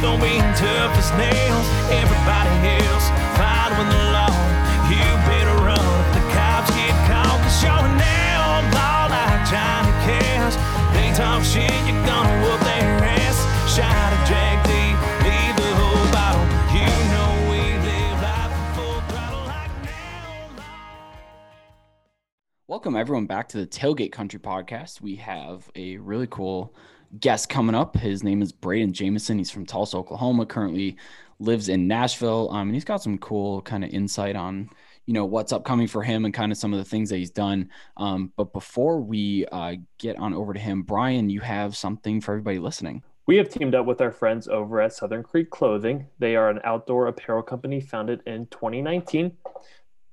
[0.00, 1.66] Don't be tough as nails.
[1.90, 2.54] Everybody
[2.86, 4.30] else following the law.
[4.86, 7.34] You better run if the cops get caught.
[7.42, 10.54] Cause you're now law like Johnny Cash.
[10.94, 13.42] They talk shit, you're gonna whoop their ass.
[13.74, 14.70] Shot a Jack D,
[15.26, 16.46] leave the whole bottle.
[16.70, 20.62] You know we live life full throttle like now.
[22.68, 25.00] Welcome everyone back to the Tailgate Country podcast.
[25.00, 26.72] We have a really cool
[27.20, 27.96] guest coming up.
[27.96, 29.38] His name is Braden Jameson.
[29.38, 30.46] He's from Tulsa, Oklahoma.
[30.46, 30.96] Currently
[31.38, 32.50] lives in Nashville.
[32.50, 34.70] Um, and he's got some cool kind of insight on
[35.08, 37.30] you know what's upcoming for him and kind of some of the things that he's
[37.30, 37.70] done.
[37.96, 42.32] Um, but before we uh, get on over to him, Brian, you have something for
[42.32, 43.02] everybody listening.
[43.26, 46.06] We have teamed up with our friends over at Southern Creek Clothing.
[46.18, 49.32] They are an outdoor apparel company founded in 2019.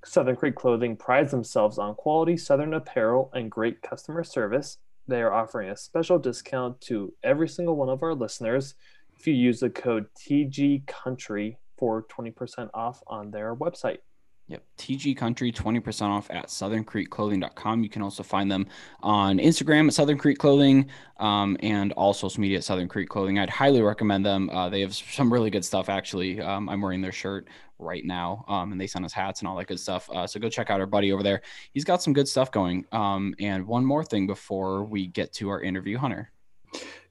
[0.05, 4.77] Southern Creek Clothing prides themselves on quality Southern apparel and great customer service.
[5.07, 8.73] They are offering a special discount to every single one of our listeners
[9.17, 13.99] if you use the code TG Country for 20% off on their website.
[14.47, 14.63] Yep.
[14.77, 17.83] TG Country, 20% off at southerncreekclothing.com.
[17.83, 18.67] You can also find them
[19.01, 20.87] on Instagram at Southern Creek Clothing
[21.19, 23.39] um, and all social media at Southern Creek Clothing.
[23.39, 24.51] I'd highly recommend them.
[24.51, 26.39] Uh, they have some really good stuff, actually.
[26.41, 27.47] Um, I'm wearing their shirt
[27.79, 30.09] right now um, and they send us hats and all that good stuff.
[30.11, 31.41] Uh, so go check out our buddy over there.
[31.73, 32.85] He's got some good stuff going.
[32.91, 36.31] Um, and one more thing before we get to our interview, Hunter.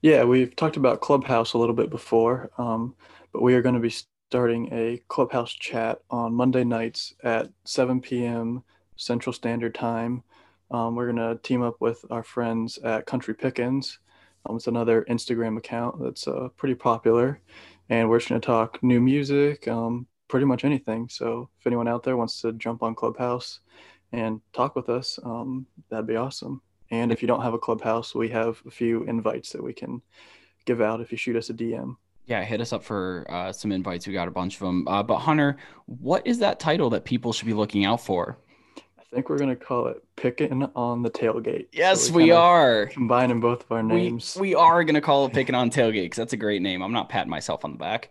[0.02, 2.94] Yeah, we've talked about Clubhouse a little bit before, um,
[3.32, 3.90] but we are going to be
[4.34, 8.64] starting a Clubhouse chat on Monday nights at 7 p.m.
[8.96, 10.24] Central Standard Time.
[10.72, 14.00] Um, we're going to team up with our friends at Country Pickens.
[14.44, 17.40] Um, it's another Instagram account that's uh, pretty popular,
[17.90, 21.08] and we're just going to talk new music, um, pretty much anything.
[21.08, 23.60] So if anyone out there wants to jump on Clubhouse
[24.10, 26.60] and talk with us, um, that'd be awesome.
[26.90, 30.02] And if you don't have a Clubhouse, we have a few invites that we can
[30.64, 31.94] give out if you shoot us a DM
[32.26, 34.06] yeah, hit us up for uh, some invites.
[34.06, 34.88] We got a bunch of them.
[34.88, 38.38] Uh, but Hunter, what is that title that people should be looking out for?
[38.98, 42.86] I think we're gonna call it "Picking on the Tailgate." Yes, so we, we are
[42.86, 44.36] combining both of our names.
[44.40, 46.82] We, we are gonna call it "Picking on Tailgate" because that's a great name.
[46.82, 48.10] I'm not patting myself on the back.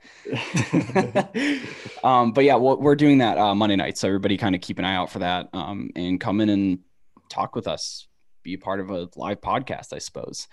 [2.05, 4.79] um, but yeah, well, we're doing that uh, Monday night, so everybody kind of keep
[4.79, 6.79] an eye out for that um, and come in and
[7.27, 8.07] talk with us,
[8.43, 10.47] be a part of a live podcast, I suppose.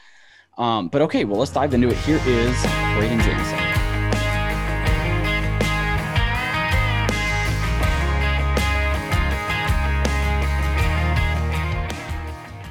[0.61, 1.97] Um, but okay, well, let's dive into it.
[1.97, 2.63] Here is
[2.95, 3.59] Braden Jameson.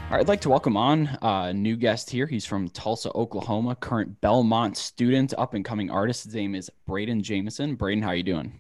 [0.06, 2.28] All right, I'd like to welcome on a uh, new guest here.
[2.28, 6.26] He's from Tulsa, Oklahoma, current Belmont student, up and coming artist.
[6.26, 7.74] His name is Braden Jameson.
[7.74, 8.54] Braden, how are you doing?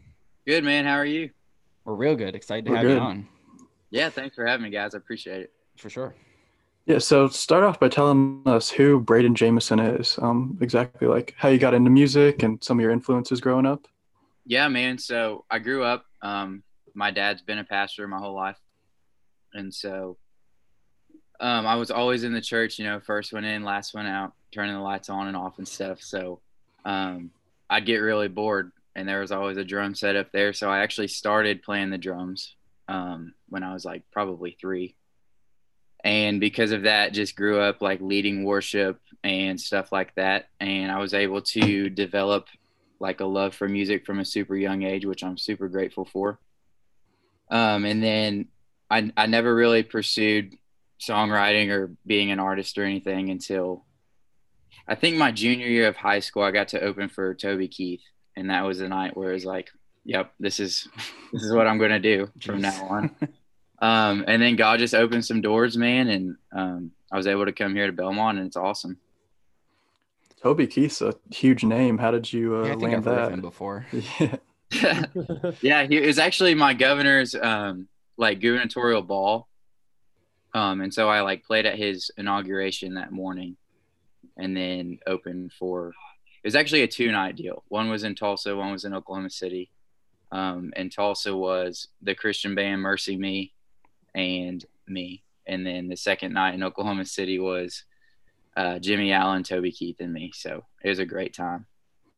[0.47, 0.85] Good, man.
[0.85, 1.29] How are you?
[1.85, 2.33] We're real good.
[2.33, 2.95] Excited to We're have good.
[2.95, 3.27] you on.
[3.91, 4.95] Yeah, thanks for having me, guys.
[4.95, 5.53] I appreciate it.
[5.77, 6.15] For sure.
[6.89, 10.17] Yeah, so start off by telling us who Braden Jameson is.
[10.23, 13.87] Um, exactly like how you got into music and some of your influences growing up.
[14.43, 14.97] Yeah, man.
[14.97, 16.03] So I grew up.
[16.23, 16.63] Um,
[16.95, 18.57] my dad's been a pastor my whole life,
[19.53, 20.17] and so
[21.39, 22.79] um, I was always in the church.
[22.79, 25.67] You know, first one in, last one out, turning the lights on and off and
[25.67, 26.01] stuff.
[26.01, 26.39] So
[26.85, 27.29] um,
[27.69, 30.53] I'd get really bored, and there was always a drum set up there.
[30.53, 32.55] So I actually started playing the drums
[32.87, 34.95] um, when I was like probably three
[36.03, 40.47] and because of that just grew up like leading worship and stuff like that.
[40.59, 42.47] And i was able to develop
[42.99, 46.39] like a love for music from a super young age which i'm super grateful for.
[47.51, 48.47] Um, and then
[48.91, 50.55] I, I never really pursued
[50.99, 53.85] songwriting or being an artist or anything until
[54.87, 58.01] i think my junior year of high school i got to open for toby keith.
[58.35, 59.69] And that was the night where it was like
[60.05, 60.87] yep this is
[61.33, 63.15] this is what i'm going to do from now on
[63.81, 67.51] um, and then God just opened some doors, man, and um, I was able to
[67.51, 68.97] come here to Belmont, and it's awesome.
[70.41, 71.97] Toby Keith's a huge name.
[71.97, 73.33] How did you uh, Yeah, I think land I've heard of that?
[73.33, 73.85] him before.
[74.71, 75.05] Yeah.
[75.61, 77.87] yeah, he was actually my governor's um,
[78.17, 79.47] like gubernatorial ball,
[80.53, 83.57] um, and so I like played at his inauguration that morning,
[84.37, 85.87] and then opened for.
[86.43, 87.63] It was actually a two night deal.
[87.69, 89.71] One was in Tulsa, one was in Oklahoma City,
[90.31, 93.49] um, and Tulsa was the Christian band MercyMe,
[94.15, 97.83] and me, and then the second night in Oklahoma City was
[98.57, 100.31] uh, Jimmy Allen, Toby Keith, and me.
[100.33, 101.65] So it was a great time.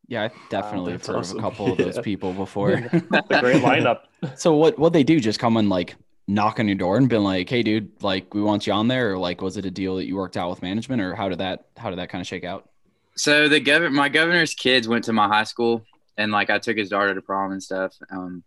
[0.08, 1.38] Yeah, I definitely have heard awesome.
[1.38, 2.02] of a couple of those Yeah.
[2.02, 2.72] people before.
[2.92, 4.00] It's a great lineup.
[4.36, 5.20] so what what they do?
[5.20, 5.94] Just come and like
[6.28, 9.12] knock on your door and been like, "Hey, dude, like we want you on there,"
[9.12, 11.38] or like was it a deal that you worked out with management, or how did
[11.38, 12.68] that how did that kind of shake out?
[13.16, 15.84] So the governor, my governor's kids went to my high school,
[16.16, 17.96] and like I took his daughter to prom and stuff.
[18.10, 18.42] Um,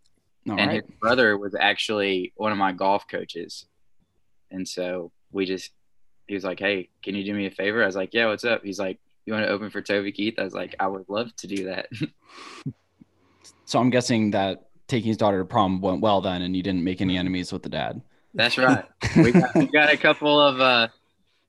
[0.48, 0.82] All and right.
[0.82, 3.66] his brother was actually one of my golf coaches,
[4.50, 5.72] and so we just
[6.26, 8.44] he was like, "Hey, can you do me a favor?" I was like, "Yeah, what's
[8.44, 10.38] up?" He's like, you want to open for Toby Keith?
[10.38, 11.88] I was like, I would love to do that.
[13.68, 16.84] So I'm guessing that taking his daughter to prom went well then, and you didn't
[16.84, 18.00] make any enemies with the dad.
[18.32, 18.84] That's right.
[19.16, 20.88] We got, we got a couple of uh,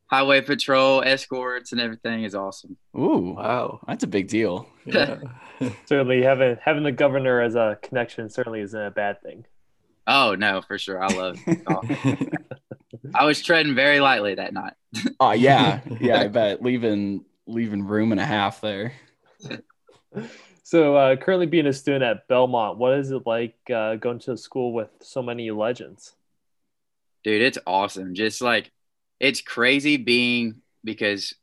[0.10, 2.78] highway patrol escorts and everything is awesome.
[2.98, 3.80] Ooh, Wow.
[3.88, 4.68] that's a big deal.
[4.86, 5.18] Yeah.
[5.86, 9.46] Certainly, having having the governor as a connection certainly isn't a bad thing.
[10.08, 11.04] Oh no, for sure.
[11.04, 11.62] I love it.
[11.68, 11.82] Oh,
[13.14, 14.74] I was treading very lightly that night.
[15.20, 16.22] Oh yeah, yeah.
[16.22, 18.94] I bet leaving leaving room and a half there.
[20.64, 24.38] So, uh, currently being a student at Belmont, what is it like uh, going to
[24.38, 26.14] school with so many legends?
[27.24, 28.16] Dude, it's awesome.
[28.16, 28.72] Just like
[29.20, 31.34] it's crazy being because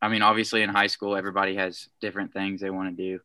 [0.00, 3.20] I mean, obviously in high school everybody has different things they want to do.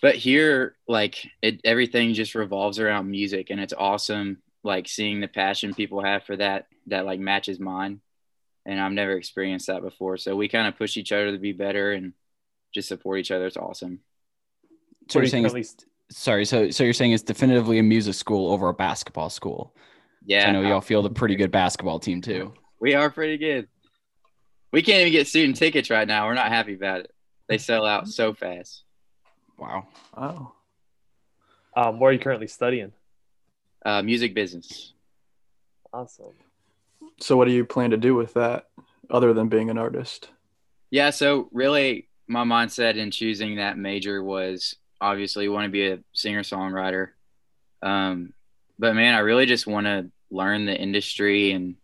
[0.00, 5.28] But here like it everything just revolves around music and it's awesome like seeing the
[5.28, 8.00] passion people have for that that like matches mine.
[8.64, 10.16] And I've never experienced that before.
[10.16, 12.12] So we kind of push each other to be better and
[12.72, 13.46] just support each other.
[13.46, 14.00] It's awesome.
[15.08, 16.44] So you're saying, currently it's, sorry.
[16.44, 19.74] So so you're saying it's definitively a music school over a basketball school.
[20.24, 20.48] Yeah.
[20.48, 22.54] I know y'all uh, field a pretty good basketball team too.
[22.82, 23.68] We are pretty good.
[24.72, 26.26] We can't even get student tickets right now.
[26.26, 27.14] We're not happy about it.
[27.48, 28.82] They sell out so fast.
[29.56, 29.86] Wow.
[30.16, 30.52] wow.
[31.76, 32.90] um, what are you currently studying?
[33.86, 34.94] Uh, music business.
[35.92, 36.32] Awesome.
[37.20, 38.66] So what do you plan to do with that
[39.08, 40.30] other than being an artist?
[40.90, 41.10] Yeah.
[41.10, 46.42] So really, my mindset in choosing that major was obviously want to be a singer
[46.42, 47.10] songwriter.
[47.80, 48.32] Um,
[48.76, 51.76] but man, I really just want to learn the industry and,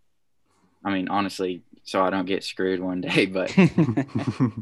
[0.84, 3.26] I mean, honestly, so I don't get screwed one day.
[3.32, 3.52] But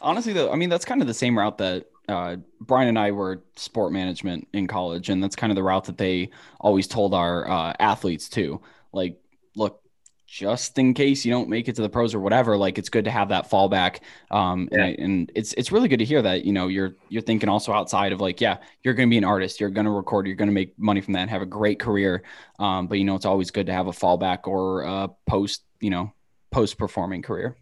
[0.00, 3.10] Honestly, though, I mean that's kind of the same route that uh, Brian and I
[3.10, 6.30] were sport management in college, and that's kind of the route that they
[6.60, 8.60] always told our uh, athletes too.
[8.92, 9.20] Like,
[9.56, 9.82] look,
[10.28, 13.06] just in case you don't make it to the pros or whatever, like it's good
[13.06, 14.00] to have that fallback.
[14.30, 17.48] Um, and, and it's it's really good to hear that you know you're you're thinking
[17.48, 20.26] also outside of like, yeah, you're going to be an artist, you're going to record,
[20.26, 22.22] you're going to make money from that, and have a great career.
[22.58, 25.88] Um, but you know, it's always good to have a fallback or a post, you
[25.88, 26.12] know,
[26.50, 27.56] post performing career.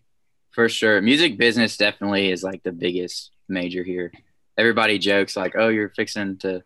[0.51, 1.01] For sure.
[1.01, 4.13] Music business definitely is like the biggest major here.
[4.59, 6.65] Everybody jokes like, oh, you're fixing to,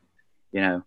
[0.53, 0.83] you know,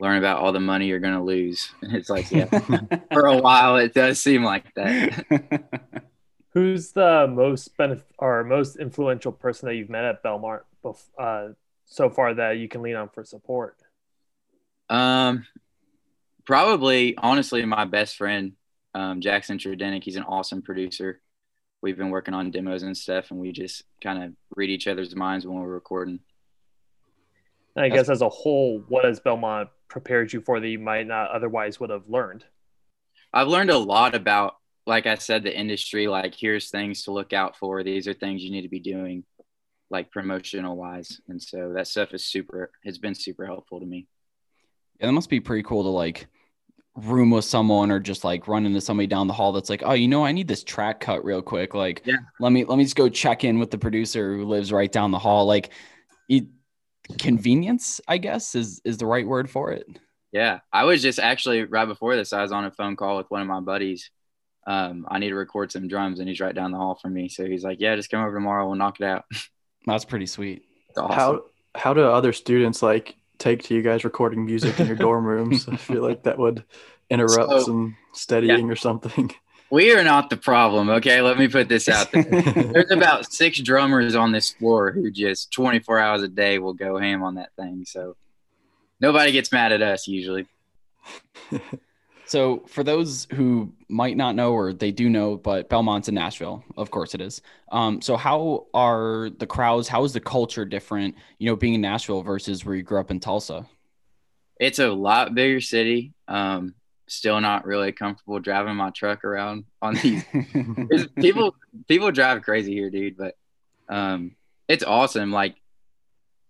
[0.00, 1.70] learn about all the money you're going to lose.
[1.82, 2.46] And it's like, yeah,
[3.12, 6.02] for a while, it does seem like that.
[6.50, 11.48] Who's the most benef- or most influential person that you've met at Belmont bef- uh,
[11.84, 13.76] so far that you can lean on for support?
[14.88, 15.46] Um,
[16.44, 18.52] probably, honestly, my best friend,
[18.94, 21.20] um, Jackson Tredenick, he's an awesome producer.
[21.82, 25.14] We've been working on demos and stuff, and we just kind of read each other's
[25.16, 26.20] minds when we're recording.
[27.74, 30.80] And I That's- guess as a whole, what has Belmont prepared you for that you
[30.80, 32.44] might not otherwise would have learned?
[33.32, 34.56] I've learned a lot about,
[34.86, 36.08] like I said, the industry.
[36.08, 37.84] Like, here's things to look out for.
[37.84, 39.22] These are things you need to be doing,
[39.90, 41.20] like promotional wise.
[41.28, 44.08] And so that stuff is super, has been super helpful to me.
[44.98, 46.26] Yeah, that must be pretty cool to like
[46.96, 49.92] room with someone or just like run into somebody down the hall that's like, oh,
[49.92, 51.72] you know, I need this track cut real quick.
[51.72, 52.16] Like, Yeah.
[52.40, 55.12] let me let me just go check in with the producer who lives right down
[55.12, 55.46] the hall.
[55.46, 55.70] Like,
[56.28, 56.46] it,
[57.18, 59.86] convenience, I guess, is is the right word for it.
[60.32, 60.60] Yeah.
[60.72, 63.40] I was just actually right before this, I was on a phone call with one
[63.40, 64.10] of my buddies.
[64.66, 67.28] Um, I need to record some drums, and he's right down the hall from me.
[67.28, 68.66] So he's like, yeah, just come over tomorrow.
[68.66, 69.24] We'll knock it out.
[69.86, 70.62] That's pretty sweet.
[70.96, 71.14] Awesome.
[71.14, 71.42] How
[71.74, 75.68] how do other students like take to you guys recording music in your dorm rooms?
[75.72, 76.64] I feel like that would
[77.10, 79.30] interrupt So- some studying or something.
[79.70, 80.88] we are not the problem.
[80.88, 81.20] Okay.
[81.20, 82.22] Let me put this out there.
[82.22, 86.98] There's about six drummers on this floor who just 24 hours a day will go
[86.98, 87.84] ham on that thing.
[87.86, 88.16] So
[89.00, 90.46] nobody gets mad at us usually.
[92.26, 96.64] So, for those who might not know or they do know, but Belmont's in Nashville,
[96.76, 97.42] of course it is.
[97.70, 99.88] Um, so how are the crowds?
[99.88, 101.16] How is the culture different?
[101.38, 103.66] You know, being in Nashville versus where you grew up in Tulsa.
[104.58, 106.14] It's a lot bigger city.
[106.26, 106.74] Um,
[107.06, 110.24] still not really comfortable driving my truck around on these.
[111.16, 111.54] People
[111.88, 113.16] people drive crazy here, dude.
[113.16, 113.36] But
[113.88, 114.36] um,
[114.68, 115.30] it's awesome.
[115.30, 115.56] Like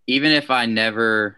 [0.06, 1.36] even if I never,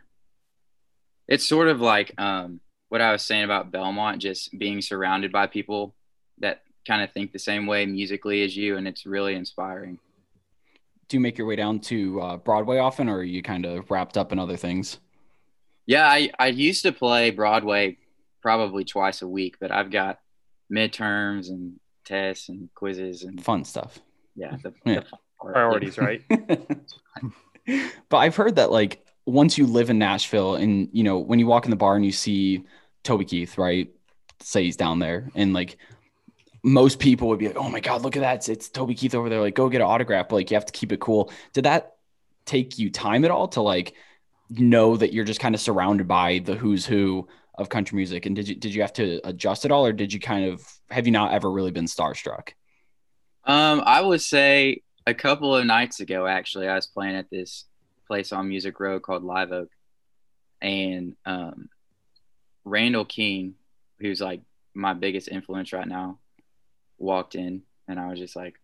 [1.29, 5.47] it's sort of like um, what I was saying about Belmont, just being surrounded by
[5.47, 5.95] people
[6.39, 9.99] that kind of think the same way musically as you, and it's really inspiring.
[11.09, 13.91] do you make your way down to uh, Broadway often, or are you kind of
[13.91, 14.99] wrapped up in other things?
[15.87, 17.99] Yeah, I, I used to play Broadway
[18.47, 20.21] probably twice a week, but I've got
[20.73, 23.99] midterms and tests and quizzes and Fun stuff.
[24.37, 25.01] yeah, the, Yeah.
[25.01, 25.07] the
[25.41, 25.55] part.
[25.55, 26.23] Priorities, right?
[28.09, 31.47] but I've heard that like once you live in Nashville and you know when you
[31.49, 32.63] walk in the bar and you see
[33.03, 33.91] Toby Keith, right?
[34.41, 35.77] Say he's down there, and like
[36.63, 38.37] most people would be like, "Oh my god, look at that!
[38.37, 39.41] It's, it's Toby Keith over there.
[39.41, 41.33] Like, go get an autograph." But like, you have to keep it cool.
[41.53, 41.97] Did that
[42.45, 43.95] take you time at all to like
[44.51, 47.27] know that you're just kind of surrounded by the who's who
[47.59, 48.27] of country music?
[48.27, 50.67] And did you did you have to adjust at all, or did you kind of
[50.91, 52.51] have you not ever really been starstruck?
[53.45, 57.65] Um, I would say a couple of nights ago, actually, I was playing at this
[58.07, 59.71] place on Music Row called Live Oak,
[60.61, 61.69] and um,
[62.65, 63.55] Randall King,
[64.01, 64.43] who's like
[64.75, 66.19] my biggest influence right now,
[66.99, 68.55] walked in, and I was just like,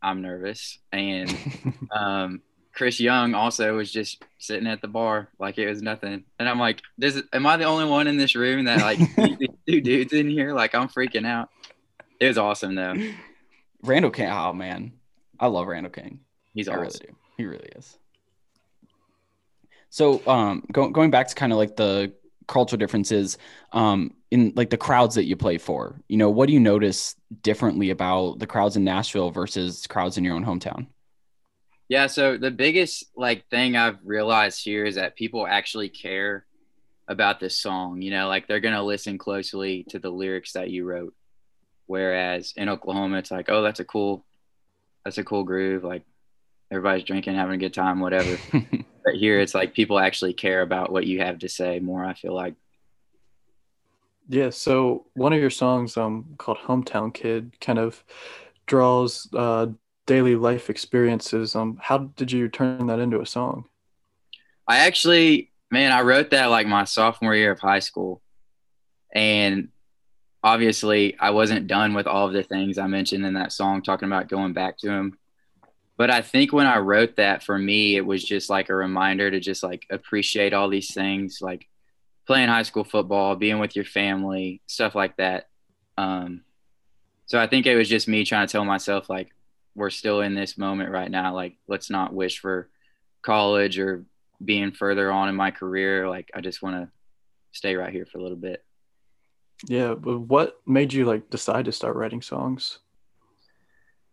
[0.00, 1.36] I'm nervous, and
[1.90, 2.42] um,
[2.78, 6.22] Chris Young also was just sitting at the bar like it was nothing.
[6.38, 9.00] And I'm like, this is, am I the only one in this room that like
[9.68, 10.54] two dudes in here?
[10.54, 11.50] Like I'm freaking out.
[12.20, 12.94] It was awesome though.
[13.82, 14.30] Randall King.
[14.30, 14.92] Oh man,
[15.40, 16.20] I love Randall King.
[16.54, 16.82] He's I awesome.
[16.82, 17.16] really do.
[17.36, 17.98] He really is.
[19.90, 22.12] So, um, go, going back to kind of like the
[22.46, 23.38] cultural differences,
[23.72, 27.16] um, in like the crowds that you play for, you know, what do you notice
[27.42, 30.86] differently about the crowds in Nashville versus crowds in your own hometown?
[31.88, 36.44] Yeah, so the biggest like thing I've realized here is that people actually care
[37.08, 38.02] about this song.
[38.02, 41.14] You know, like they're gonna listen closely to the lyrics that you wrote.
[41.86, 44.26] Whereas in Oklahoma, it's like, oh, that's a cool,
[45.04, 45.82] that's a cool groove.
[45.82, 46.04] Like
[46.70, 48.36] everybody's drinking, having a good time, whatever.
[48.52, 52.04] but here, it's like people actually care about what you have to say more.
[52.04, 52.54] I feel like.
[54.28, 58.04] Yeah, so one of your songs, um, called "Hometown Kid," kind of
[58.66, 59.68] draws uh,
[60.08, 61.54] daily life experiences.
[61.54, 63.66] Um, how did you turn that into a song?
[64.66, 68.20] I actually, man, I wrote that like my sophomore year of high school,
[69.14, 69.68] and
[70.42, 74.08] obviously, I wasn't done with all of the things I mentioned in that song, talking
[74.08, 75.18] about going back to him.
[75.98, 79.30] But I think when I wrote that, for me, it was just like a reminder
[79.30, 81.68] to just like appreciate all these things, like
[82.26, 85.48] playing high school football, being with your family, stuff like that.
[85.98, 86.42] Um,
[87.26, 89.34] so I think it was just me trying to tell myself like
[89.78, 91.34] we're still in this moment right now.
[91.34, 92.68] Like let's not wish for
[93.22, 94.04] college or
[94.44, 96.08] being further on in my career.
[96.08, 96.88] Like I just want to
[97.52, 98.64] stay right here for a little bit.
[99.66, 102.78] Yeah, but what made you like decide to start writing songs?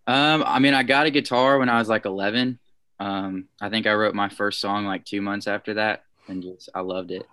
[0.08, 2.60] Um, I mean, I got a guitar when I was like 11.
[3.00, 6.70] Um, I think I wrote my first song like two months after that, and just
[6.74, 7.26] I loved it.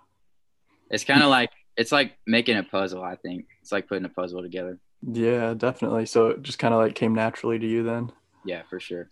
[0.89, 3.03] It's kind of like it's like making a puzzle.
[3.03, 4.79] I think it's like putting a puzzle together.
[5.01, 6.05] Yeah, definitely.
[6.05, 8.11] So it just kind of like came naturally to you then.
[8.45, 9.09] Yeah, for sure.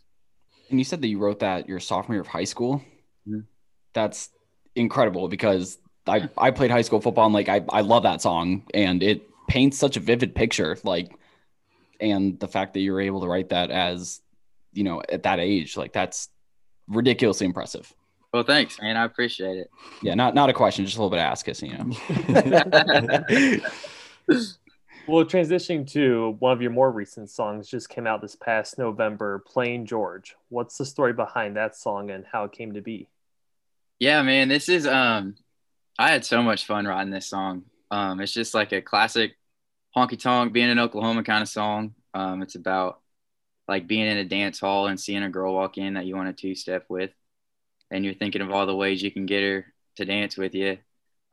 [0.70, 2.84] And you said that you wrote that your sophomore year of high school.
[3.28, 3.46] Mhm.
[3.94, 4.30] That's
[4.76, 8.64] incredible because I, I played high school football and like I, I love that song
[8.74, 10.78] and it paints such a vivid picture.
[10.84, 11.12] Like,
[12.00, 14.22] and the fact that you were able to write that as,
[14.74, 16.30] you know, at that age, like that's
[16.88, 17.94] ridiculously impressive.
[18.34, 18.96] Well, thanks, man.
[18.96, 19.70] I appreciate it.
[20.02, 23.60] Yeah, not not a question, just a little bit of ask us, you know.
[25.12, 29.40] Well, transitioning to one of your more recent songs just came out this past November,
[29.40, 30.38] Playing George.
[30.48, 33.10] What's the story behind that song and how it came to be?
[34.00, 34.48] Yeah, man.
[34.48, 35.36] This is um,
[36.00, 37.66] I had so much fun writing this song.
[37.92, 39.36] Um, it's just like a classic
[39.94, 41.94] honky tonk, being in Oklahoma kind of song.
[42.14, 43.02] Um, it's about
[43.68, 46.30] like being in a dance hall and seeing a girl walk in that you want
[46.30, 47.12] a two step with,
[47.92, 49.66] and you're thinking of all the ways you can get her
[49.98, 50.78] to dance with you.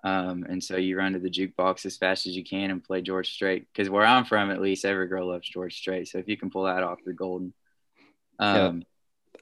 [0.05, 3.02] Um, and so you run to the jukebox as fast as you can and play
[3.02, 3.67] George Strait.
[3.73, 6.07] Because where I'm from, at least every girl loves George Strait.
[6.09, 7.52] So if you can pull that off, you're golden.
[8.38, 8.85] Um,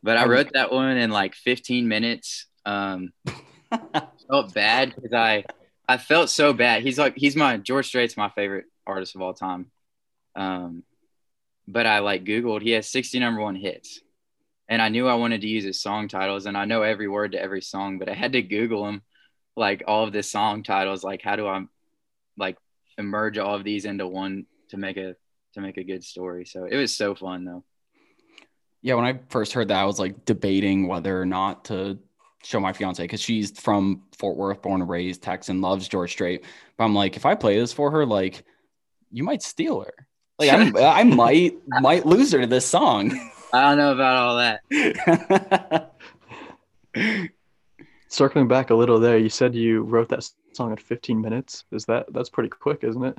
[0.03, 2.47] But I wrote that one in like 15 minutes.
[2.65, 3.13] Um,
[4.29, 5.45] felt bad because I
[5.89, 6.83] I felt so bad.
[6.83, 9.71] He's like he's my George Strait's my favorite artist of all time.
[10.35, 10.83] Um,
[11.69, 12.63] but I like Googled.
[12.63, 14.01] He has 60 number one hits,
[14.69, 17.33] and I knew I wanted to use his song titles, and I know every word
[17.33, 19.03] to every song, but I had to Google him,
[19.57, 21.03] like all of the song titles.
[21.03, 21.65] Like how do I
[22.37, 22.59] like
[22.99, 25.17] emerge all of these into one to make a
[25.55, 26.45] to make a good story?
[26.45, 27.65] So it was so fun though.
[28.83, 31.99] Yeah, when I first heard that, I was like debating whether or not to
[32.45, 36.45] show my fiance because she's from Fort Worth, born and raised, Texan, loves George Strait.
[36.77, 38.45] But I'm like, if I play this for her, like,
[39.11, 40.07] you might steal her.
[40.39, 43.11] Like, I'm, I might might lose her to this song.
[43.53, 45.93] I don't know about all that.
[48.17, 51.65] Circling back a little there, you said you wrote that song in 15 minutes.
[51.71, 53.15] Is that that's pretty quick, isn't it?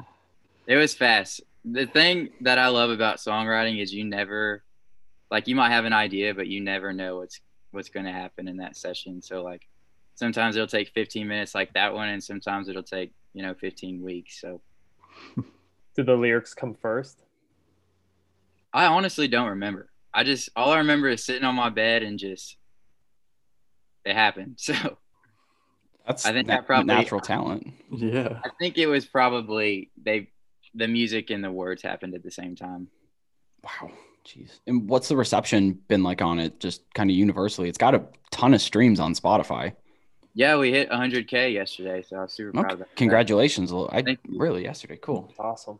[0.65, 1.41] It was fast.
[1.63, 4.63] The thing that I love about songwriting is you never
[5.29, 8.47] like you might have an idea, but you never know what's what's going to happen
[8.47, 9.21] in that session.
[9.21, 9.67] So like
[10.15, 14.01] sometimes it'll take 15 minutes like that one and sometimes it'll take, you know, 15
[14.01, 14.41] weeks.
[14.41, 14.61] So
[15.95, 17.21] Did the lyrics come first?
[18.73, 19.91] I honestly don't remember.
[20.11, 22.56] I just all I remember is sitting on my bed and just
[24.09, 24.55] it happened.
[24.67, 24.73] So
[26.05, 27.67] That's I think na- that probably- natural talent.
[27.91, 28.39] Yeah.
[28.45, 30.29] I think it was probably they
[30.73, 32.87] the music and the words happened at the same time.
[33.63, 33.91] Wow.
[34.25, 34.59] Jeez.
[34.67, 36.59] And what's the reception been like on it?
[36.59, 37.67] Just kind of universally.
[37.69, 39.73] It's got a ton of streams on Spotify.
[40.33, 42.95] Yeah, we hit 100k yesterday, so I was super proud of that.
[42.95, 43.73] Congratulations.
[43.73, 44.37] I Thank you.
[44.39, 44.97] really yesterday.
[45.01, 45.33] Cool.
[45.39, 45.79] Awesome.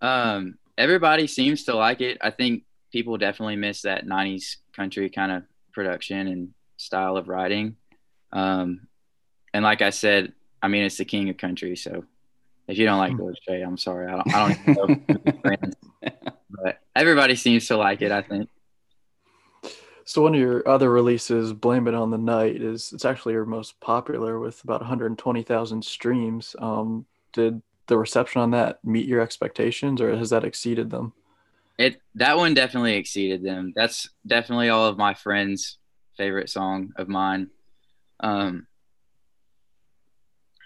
[0.00, 2.18] Um, everybody seems to like it.
[2.20, 5.42] I think people definitely miss that 90s country kind of
[5.72, 6.54] production and
[6.84, 7.76] style of writing.
[8.32, 8.88] Um,
[9.52, 11.76] and like I said, I mean, it's the king of country.
[11.76, 12.04] So
[12.66, 14.06] if you don't like George Strait, I'm sorry.
[14.06, 15.32] I don't, I don't even know.
[15.42, 15.74] friends.
[16.50, 18.48] but everybody seems to like it, I think.
[20.06, 23.46] So one of your other releases, "Blame It on the Night," is it's actually your
[23.46, 26.54] most popular with about 120,000 streams.
[26.58, 31.12] Um, did the reception on that meet your expectations, or has that exceeded them?
[31.78, 33.72] It that one definitely exceeded them.
[33.74, 35.78] That's definitely all of my friends'
[36.16, 37.50] favorite song of mine.
[38.20, 38.66] Um,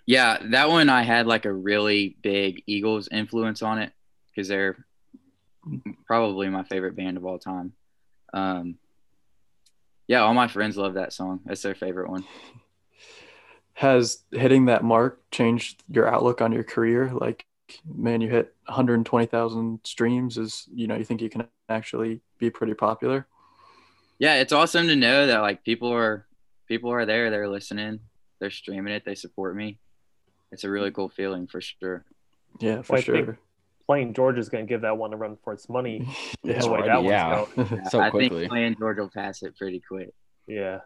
[0.06, 3.92] yeah, that one I had like a really big Eagles influence on it
[4.30, 4.84] because they're
[6.06, 7.72] probably my favorite band of all time.
[8.32, 8.78] Um,
[10.06, 11.40] yeah, all my friends love that song.
[11.44, 12.24] That's their favorite one.
[13.74, 17.12] Has hitting that mark changed your outlook on your career?
[17.12, 17.44] Like,
[17.84, 20.38] man, you hit 120,000 streams.
[20.38, 23.26] Is you know you think you can actually be pretty popular?
[24.18, 26.26] Yeah, it's awesome to know that like people are
[26.66, 28.00] people are there, they're listening,
[28.40, 29.78] they're streaming it, they support me.
[30.50, 32.04] It's a really cool feeling for sure.
[32.60, 33.38] Yeah, for Well, sure.
[33.86, 36.06] Playing George is going to give that one a run for its money.
[36.42, 37.44] Yeah, the way right, that yeah.
[37.56, 37.82] going.
[37.90, 38.40] So I quickly.
[38.40, 40.10] think playing George will pass it pretty quick.
[40.46, 40.80] Yeah.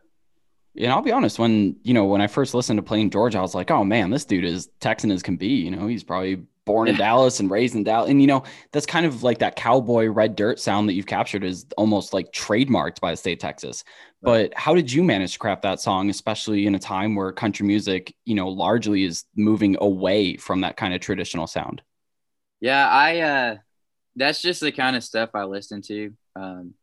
[0.77, 3.43] And I'll be honest, when you know, when I first listened to playing George, I
[3.43, 5.49] was like, oh man, this dude is Texan as can be.
[5.49, 8.11] You know, he's probably born in Dallas and raised in Dallas.
[8.11, 11.45] And you know, that's kind of like that cowboy red dirt sound that you've captured
[11.45, 13.85] is almost like trademarked by the state of Texas.
[14.23, 17.67] But how did you manage to craft that song, especially in a time where country
[17.67, 21.83] music, you know, largely is moving away from that kind of traditional sound?
[22.61, 23.57] Yeah, I uh
[24.15, 26.13] that's just the kind of stuff I listen to.
[26.37, 26.75] Um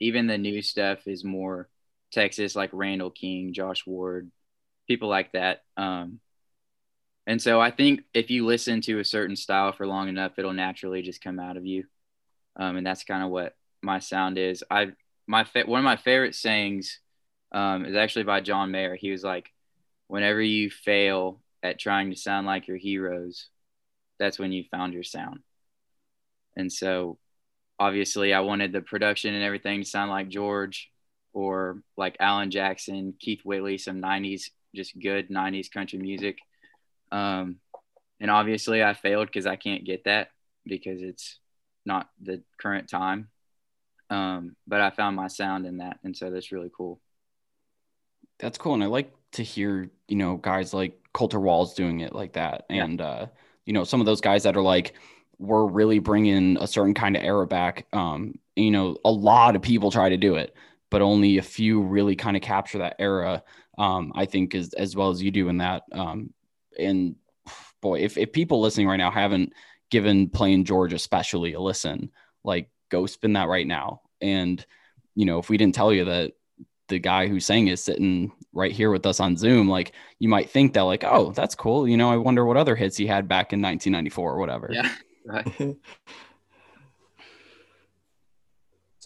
[0.00, 1.68] even the new stuff is more
[2.16, 4.30] Texas like Randall King, Josh Ward,
[4.88, 5.62] people like that.
[5.76, 6.20] Um
[7.26, 10.52] and so I think if you listen to a certain style for long enough, it'll
[10.52, 11.84] naturally just come out of you.
[12.56, 14.64] Um and that's kind of what my sound is.
[14.70, 14.92] I
[15.26, 17.00] my fa- one of my favorite sayings
[17.52, 18.96] um is actually by John Mayer.
[18.96, 19.52] He was like
[20.08, 23.48] whenever you fail at trying to sound like your heroes,
[24.18, 25.40] that's when you found your sound.
[26.56, 27.18] And so
[27.78, 30.90] obviously I wanted the production and everything to sound like George
[31.36, 36.38] or like Alan Jackson, Keith Whitley, some 90s, just good 90s country music.
[37.12, 37.56] Um,
[38.18, 40.30] and obviously I failed because I can't get that
[40.64, 41.38] because it's
[41.84, 43.28] not the current time.
[44.08, 45.98] Um, but I found my sound in that.
[46.02, 47.02] And so that's really cool.
[48.38, 48.72] That's cool.
[48.72, 52.64] And I like to hear, you know, guys like Colter Walls doing it like that.
[52.70, 52.84] Yeah.
[52.84, 53.26] And, uh,
[53.66, 54.94] you know, some of those guys that are like,
[55.38, 57.88] we're really bringing a certain kind of era back.
[57.92, 60.54] Um, you know, a lot of people try to do it,
[60.90, 63.42] but only a few really kind of capture that era.
[63.78, 65.82] Um, I think as, as well as you do in that.
[65.92, 66.32] Um,
[66.78, 67.16] and
[67.80, 69.52] boy, if, if people listening right now haven't
[69.90, 72.10] given playing George, especially a listen,
[72.44, 74.00] like go spin that right now.
[74.20, 74.64] And,
[75.14, 76.32] you know, if we didn't tell you that
[76.88, 80.50] the guy who sang is sitting right here with us on Zoom, like you might
[80.50, 81.88] think that, like, oh, that's cool.
[81.88, 84.70] You know, I wonder what other hits he had back in 1994 or whatever.
[84.72, 84.90] Yeah.
[85.24, 85.76] Right.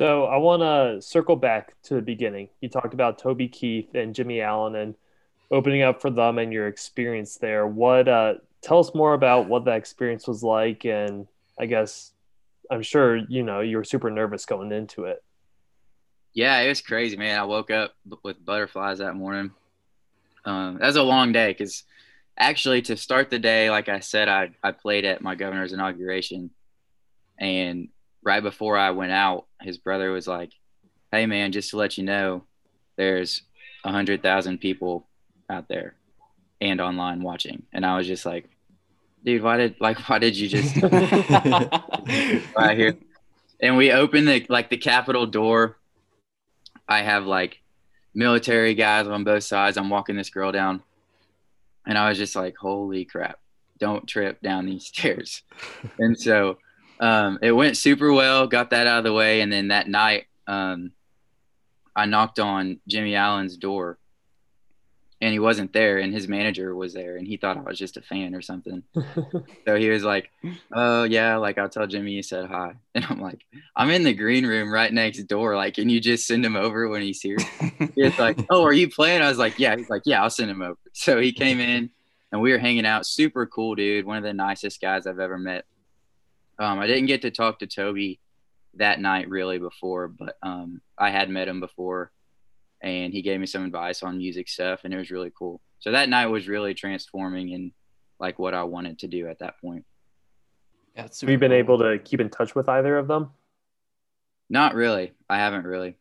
[0.01, 2.49] So I want to circle back to the beginning.
[2.63, 4.95] You talked about Toby Keith and Jimmy Allen and
[5.51, 7.67] opening up for them and your experience there.
[7.67, 11.27] What uh, tell us more about what that experience was like, and
[11.59, 12.13] I guess
[12.71, 15.23] I'm sure you know you were super nervous going into it.
[16.33, 17.39] Yeah, it was crazy, man.
[17.39, 19.51] I woke up with butterflies that morning.
[20.47, 21.85] Um, that was a long day because
[22.39, 26.49] actually, to start the day, like I said, I, I played at my governor's inauguration.
[27.39, 27.91] And
[28.23, 30.53] right before I went out, his brother was like,
[31.13, 32.45] Hey, man, just to let you know,
[32.97, 33.43] there's
[33.85, 35.07] a 100,000 people
[35.49, 35.95] out there
[36.61, 37.65] and online watching.
[37.73, 38.49] And I was just like,
[39.25, 42.97] Dude, why did like why did you just right here.
[43.61, 45.77] And we opened the like the Capitol door.
[46.89, 47.61] I have like
[48.15, 49.77] military guys on both sides.
[49.77, 50.83] I'm walking this girl down,
[51.87, 53.39] and I was just like, "Holy crap!
[53.79, 55.43] Don't trip down these stairs."
[55.99, 56.57] and so
[57.01, 58.47] um, it went super well.
[58.47, 60.93] Got that out of the way, and then that night, um,
[61.97, 63.99] I knocked on Jimmy Allen's door,
[65.23, 67.97] and he wasn't there, and his manager was there, and he thought I was just
[67.97, 68.83] a fan or something.
[69.67, 70.31] So he was like,
[70.73, 73.45] "Oh yeah, like I'll tell Jimmy you said hi," and I'm like,
[73.77, 75.55] "I'm in the green room right next door.
[75.55, 77.37] Like, can you just send him over when he's here?"
[77.95, 80.51] He's like, "Oh, are you playing?" I was like, "Yeah." He's like, "Yeah, I'll send
[80.51, 81.91] him over." So he came in,
[82.33, 83.07] and we were hanging out.
[83.07, 85.67] Super cool dude, one of the nicest guys I've ever met.
[86.61, 88.21] Um, I didn't get to talk to Toby
[88.75, 92.13] that night really before, but um, I had met him before,
[92.83, 95.63] and he gave me some advice on music stuff, and it was really cool.
[95.79, 97.73] So that night was really transforming in
[98.19, 99.87] like what I wanted to do at that point.
[100.95, 103.31] Yeah, it's Have you been able to keep in touch with either of them?
[104.51, 105.15] Not really.
[105.31, 105.97] I haven't really.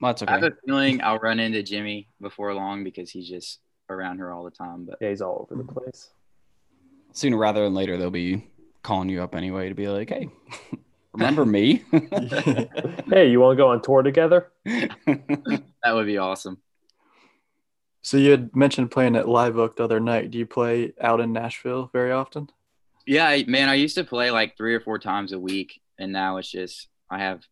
[0.00, 3.60] Well, that's I have a feeling I'll run into Jimmy before long because he's just
[3.90, 4.86] around her all the time.
[4.86, 6.10] But Yeah, he's all over the place.
[7.12, 8.48] Sooner rather than later, they'll be
[8.84, 10.28] calling you up anyway to be like, "Hey,
[11.12, 11.82] remember me?"
[13.10, 14.52] Hey, you want to go on tour together?
[14.64, 16.58] that would be awesome.
[18.02, 20.30] So you had mentioned playing at Live Oak the other night.
[20.30, 22.50] Do you play out in Nashville very often?
[23.06, 26.12] Yeah, I- man, I used to play like three or four times a week, and
[26.12, 27.42] now it's just I have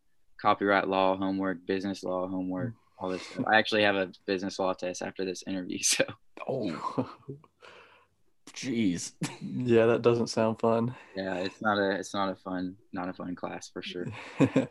[0.41, 3.21] copyright law homework, business law homework, all this.
[3.25, 3.45] Stuff.
[3.47, 6.03] I actually have a business law test after this interview, so
[6.47, 7.09] oh,
[8.53, 9.13] jeez.
[9.41, 10.95] yeah, that doesn't sound fun.
[11.15, 14.07] yeah, it's not a it's not a fun not a fun class for sure.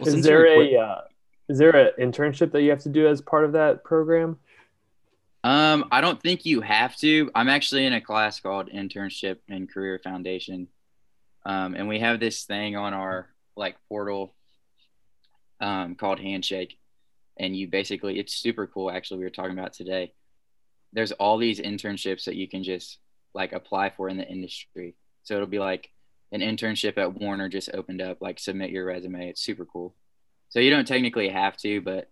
[0.00, 1.02] Well, is there a quit- uh,
[1.48, 4.38] is there an internship that you have to do as part of that program?
[5.44, 7.30] Um, I don't think you have to.
[7.34, 10.68] I'm actually in a class called Internship and Career Foundation.
[11.44, 14.34] Um, and we have this thing on our like portal
[15.60, 16.78] um, called Handshake.
[17.36, 18.90] And you basically, it's super cool.
[18.90, 20.14] Actually, we were talking about today.
[20.94, 22.98] There's all these internships that you can just
[23.34, 24.94] like apply for in the industry.
[25.24, 25.90] So it'll be like
[26.32, 29.28] an internship at Warner just opened up, like submit your resume.
[29.28, 29.94] It's super cool.
[30.48, 32.10] So you don't technically have to, but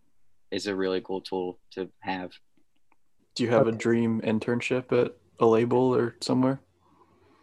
[0.51, 2.33] it's a really cool tool to have.
[3.35, 6.61] Do you have a dream internship at a label or somewhere?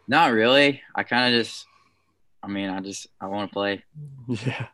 [0.06, 0.82] Not really.
[0.94, 1.66] I kind of just,
[2.42, 3.84] I mean, I just, I want to play.
[4.28, 4.66] Yeah.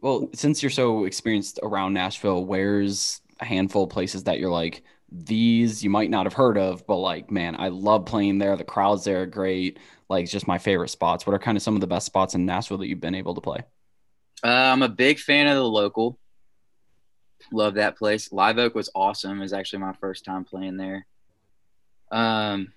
[0.00, 4.82] Well, since you're so experienced around Nashville, where's a handful of places that you're like,
[5.10, 8.56] these you might not have heard of, but like, man, I love playing there.
[8.56, 9.78] The crowds there are great.
[10.08, 11.26] Like, just my favorite spots.
[11.26, 13.34] What are kind of some of the best spots in Nashville that you've been able
[13.34, 13.60] to play?
[14.42, 16.18] Uh, I'm a big fan of the local.
[17.52, 18.32] Love that place.
[18.32, 19.38] Live Oak was awesome.
[19.38, 21.06] It was actually my first time playing there.
[22.10, 22.72] Um,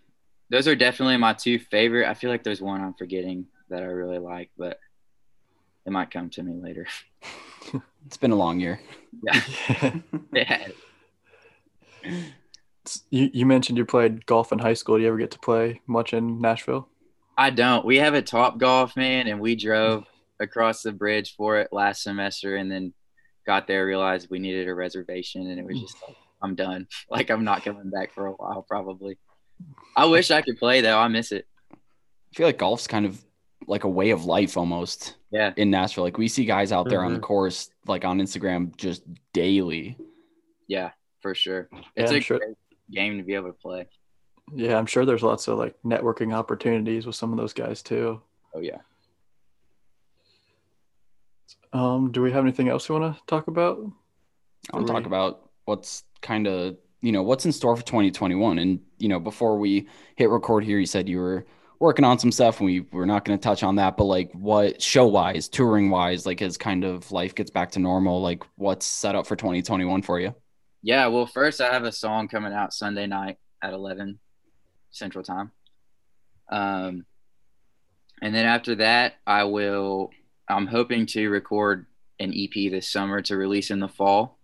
[0.50, 2.08] those are definitely my two favorite.
[2.08, 4.80] I feel like there's one I'm forgetting that I really like, but
[5.86, 6.88] it might come to me later.
[8.06, 8.80] It's been a long year.
[9.24, 9.92] Yeah.
[10.34, 10.68] Yeah.
[12.04, 12.12] Yeah.
[13.10, 14.96] You, you mentioned you played golf in high school.
[14.98, 16.88] Do you ever get to play much in Nashville?
[17.38, 17.86] I don't.
[17.86, 20.06] We have a Topgolf man, and we drove
[20.40, 22.94] across the bridge for it last semester, and then
[23.46, 26.88] got there, realized we needed a reservation, and it was just like, I'm done.
[27.10, 29.18] Like I'm not coming back for a while, probably.
[29.96, 30.98] I wish I could play though.
[30.98, 31.46] I miss it.
[31.74, 31.78] I
[32.36, 33.22] feel like golf's kind of
[33.68, 36.04] like a way of life almost Yeah, in Nashville.
[36.06, 37.24] Like, we see guys out there on the Mhm.
[37.24, 39.98] course, like on Instagram, just daily.
[40.68, 40.92] yeah,
[41.28, 41.70] for sure.
[41.96, 42.56] It's I'm a sure- great
[42.90, 43.86] game to be able to play.
[44.54, 48.22] Yeah, I'm sure there's lots of like networking opportunities with some of those guys too.
[48.54, 48.78] Oh yeah.
[51.74, 53.80] Um, do we have anything else we want to talk about?
[54.72, 58.58] I want to talk about what's kind of you know what's in store for 2021
[58.58, 61.46] and you know before we hit record here you said you were
[61.80, 64.32] working on some stuff and we we're not going to touch on that but like
[64.34, 68.44] what show wise touring wise like as kind of life gets back to normal like
[68.56, 70.34] what's set up for 2021 for you
[70.88, 74.19] Yeah, well, first I have a song coming out Sunday night at 11
[74.89, 75.52] Central Time.
[76.50, 77.06] Um,
[78.21, 80.12] and then after that, I will,
[80.47, 81.88] I'm hoping to record
[82.21, 84.39] an EP this summer to release in the fall.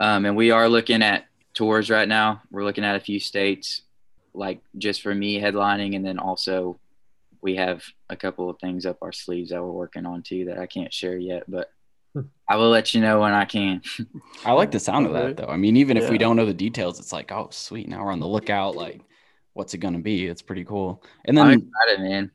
[0.00, 1.24] Um, and we are looking at
[1.54, 2.42] tours right now.
[2.52, 3.82] We're looking at a few states,
[4.34, 5.96] like just for me headlining.
[5.96, 6.78] And then also
[7.40, 10.60] we have a couple of things up our sleeves that we're working on too that
[10.60, 11.72] I can't share yet, but
[12.52, 13.80] I will let you know when I can.
[14.44, 16.52] i like the sound of that though i mean even if we don't know the
[16.66, 19.00] details it's like oh sweet now we're on the lookout like
[19.54, 22.30] what's it going to be it's pretty cool and I'm then excited, man.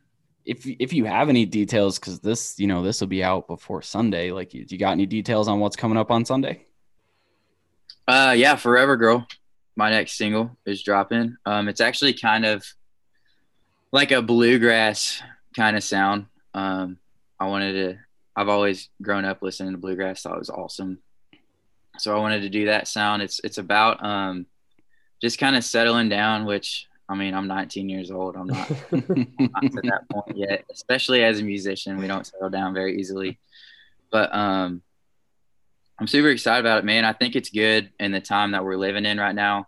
[0.46, 3.82] if if you have any details because this you know this will be out before
[3.82, 6.64] sunday like you, you got any details on what's coming up on sunday
[8.08, 9.28] Uh, yeah, Forever Girl,
[9.76, 11.36] my next single is dropping.
[11.46, 12.64] Um, it's actually kind of
[13.92, 15.22] like a bluegrass
[15.56, 16.28] kind of sound.
[16.54, 16.98] Um,
[17.40, 18.07] I wanted to.
[18.38, 20.21] I've always grown up listening to bluegrass.
[20.21, 21.00] Thought it was awesome,
[21.97, 23.23] so I wanted to do that sound.
[23.23, 24.45] It's it's about um,
[25.19, 26.45] just kind of settling down.
[26.45, 28.36] Which I mean, I'm 19 years old.
[28.36, 30.65] I'm not not to that point yet.
[30.71, 33.39] Especially as a musician, we don't settle down very easily.
[34.12, 34.84] But um,
[36.00, 37.06] I'm super excited about it, man.
[37.06, 39.67] I think it's good in the time that we're living in right now.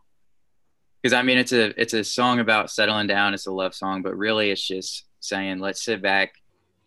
[1.01, 3.33] Because I mean, it's a it's a song about settling down.
[3.33, 6.33] It's a love song, but really, it's just saying let's sit back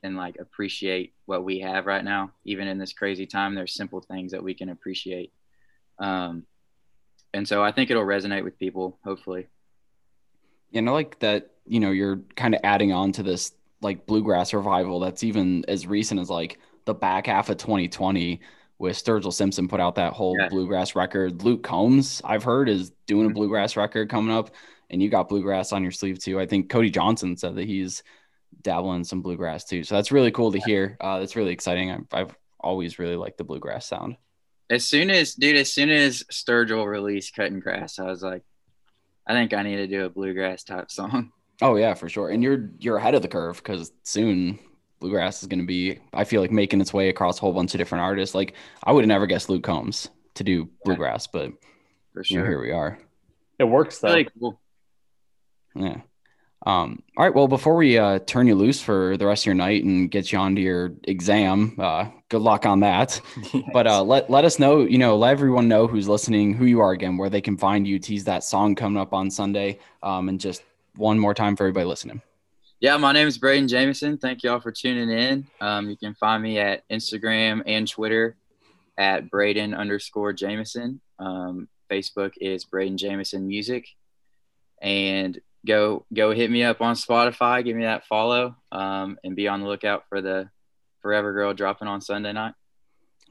[0.03, 2.31] and like appreciate what we have right now.
[2.45, 5.33] Even in this crazy time, there's simple things that we can appreciate.
[5.99, 6.45] Um,
[7.33, 8.99] and so I think it'll resonate with people.
[9.03, 9.49] Hopefully,
[10.75, 14.53] and I like that you know you're kind of adding on to this like bluegrass
[14.53, 18.41] revival that's even as recent as like the back half of 2020
[18.79, 20.49] with Sturgill Simpson put out that whole Yeah.
[20.49, 21.43] bluegrass record.
[21.43, 23.35] Luke Combs, I've heard, is doing a Mhm.
[23.35, 24.51] bluegrass record coming up,
[24.91, 26.39] and you got bluegrass on your sleeve too.
[26.39, 28.03] I think Cody Johnson said that he's
[28.63, 29.85] dabbling in some bluegrass too.
[29.85, 30.97] So that's really cool to hear.
[31.01, 31.91] Uh, that's really exciting.
[31.91, 34.17] I've, I've always really liked the bluegrass sound.
[34.71, 38.43] As soon as, dude, as soon as Sturgill released Cutting Grass, I was like,
[39.27, 41.33] I think I need to do a bluegrass type song.
[41.61, 42.31] Oh yeah, for sure.
[42.31, 44.59] And you're you're ahead of the curve because soon
[44.99, 46.01] bluegrass is going to be.
[46.13, 48.35] I feel like making its way across a whole bunch of different artists.
[48.35, 51.53] Like I would have never guessed Luke Combs to do bluegrass, but
[52.15, 52.47] For you know, sure.
[52.47, 52.99] here we are.
[53.61, 54.09] It works though.
[54.09, 54.61] Really cool.
[55.77, 56.01] Yeah.
[56.65, 57.35] Um, all right.
[57.35, 60.31] Well, before we uh, turn you loose for the rest of your night and get
[60.31, 63.21] you onto your exam, uh, good luck on that.
[63.73, 66.81] But uh, let let us know, you know, let everyone know who's listening who you
[66.81, 67.99] are again, where they can find you.
[67.99, 70.63] Tease that song coming up on Sunday, um, and just
[70.97, 72.21] one more time for everybody listening.
[72.81, 74.19] Yeah, my name is Braden Jameson.
[74.19, 75.47] Thank y'all for tuning in.
[75.61, 78.37] Um, you can find me at Instagram and Twitter
[78.99, 81.01] at Braden underscore Jameson.
[81.19, 83.87] Um, Facebook is Braden Jameson Music.
[84.81, 89.49] And go go hit me up on Spotify, give me that follow, um, and be
[89.49, 90.51] on the lookout for the
[91.01, 92.55] Forever Girl dropping on Sunday night.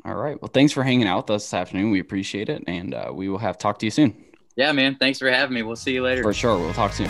[0.03, 0.41] All right.
[0.41, 1.91] Well, thanks for hanging out this afternoon.
[1.91, 4.15] We appreciate it, and uh, we will have talk to you soon
[4.55, 4.95] Yeah, man.
[4.95, 5.63] Thanks for having me.
[5.63, 6.23] We'll see you later.
[6.23, 6.57] for sure.
[6.57, 7.09] We'll talk soon.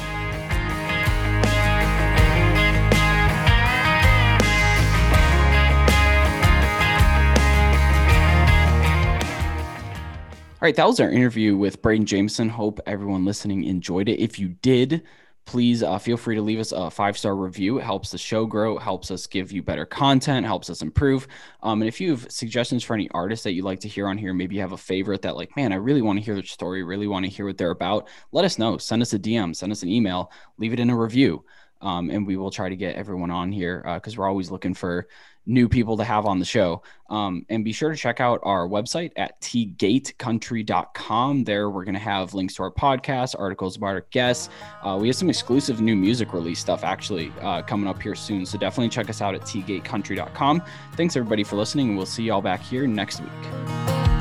[10.61, 12.49] Right, that was our interview with Braden Jameson.
[12.49, 14.21] Hope everyone listening enjoyed it.
[14.21, 15.03] If you did,
[15.45, 17.79] please uh, feel free to leave us a five star review.
[17.79, 21.27] It helps the show grow, helps us give you better content, helps us improve.
[21.63, 24.17] Um, and if you have suggestions for any artists that you'd like to hear on
[24.17, 26.43] here, maybe you have a favorite that, like, man, I really want to hear their
[26.43, 28.77] story, really want to hear what they're about, let us know.
[28.77, 31.43] Send us a DM, send us an email, leave it in a review.
[31.81, 35.07] Um, and we will try to get everyone on here because we're always looking for
[35.45, 36.81] new people to have on the show.
[37.09, 41.43] Um, and be sure to check out our website at tgatecountry.com.
[41.43, 44.49] There, we're going to have links to our podcast, articles about our guests.
[44.83, 48.45] Uh, we have some exclusive new music release stuff actually uh, coming up here soon.
[48.45, 50.63] So definitely check us out at tgatecountry.com.
[50.95, 54.20] Thanks everybody for listening, and we'll see y'all back here next week.